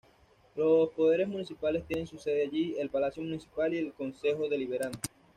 Los 0.55 0.89
poderes 0.93 1.27
municipales 1.27 1.85
tienen 1.85 2.07
su 2.07 2.17
sede 2.17 2.41
allí: 2.41 2.75
el 2.79 2.89
palacio 2.89 3.21
municipal 3.21 3.71
y 3.71 3.77
el 3.77 3.93
concejo 3.93 4.49
deliberante. 4.49 4.97